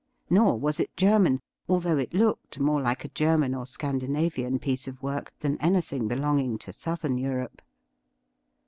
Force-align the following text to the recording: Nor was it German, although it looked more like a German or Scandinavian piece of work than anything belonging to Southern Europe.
Nor 0.31 0.59
was 0.59 0.79
it 0.79 0.97
German, 0.97 1.41
although 1.69 1.99
it 1.99 2.11
looked 2.11 2.59
more 2.59 2.81
like 2.81 3.05
a 3.05 3.09
German 3.09 3.53
or 3.53 3.67
Scandinavian 3.67 4.57
piece 4.57 4.87
of 4.87 5.03
work 5.03 5.31
than 5.41 5.61
anything 5.61 6.07
belonging 6.07 6.57
to 6.57 6.73
Southern 6.73 7.19
Europe. 7.19 7.61